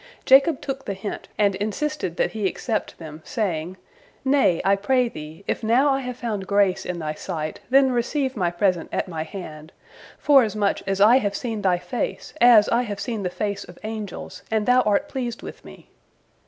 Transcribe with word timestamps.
Jacob 0.25 0.61
took 0.61 0.85
the 0.85 0.95
hint, 0.95 1.27
and 1.37 1.53
insisted 1.57 2.17
that 2.17 2.31
he 2.31 2.47
accept 2.47 2.97
them, 2.97 3.21
saying: 3.23 3.77
"Nay, 4.25 4.59
I 4.65 4.75
pray 4.75 5.07
thee, 5.07 5.43
if 5.47 5.61
now 5.63 5.91
I 5.91 5.99
have 5.99 6.17
found 6.17 6.47
grace 6.47 6.87
in 6.87 6.97
thy 6.97 7.13
sight, 7.13 7.59
then 7.69 7.91
receive 7.91 8.35
my 8.35 8.49
present 8.49 8.89
at 8.91 9.07
my 9.07 9.21
hand, 9.21 9.71
forasmuch 10.17 10.81
as 10.87 10.99
I 11.01 11.17
have 11.17 11.35
seen 11.35 11.61
thy 11.61 11.77
face, 11.77 12.33
as 12.41 12.67
I 12.69 12.81
have 12.81 12.99
seen 12.99 13.21
the 13.21 13.29
face 13.29 13.63
of 13.63 13.77
angels, 13.83 14.41
and 14.49 14.65
thou 14.65 14.81
art 14.81 15.07
pleased 15.07 15.43
with 15.43 15.63
me." 15.63 15.91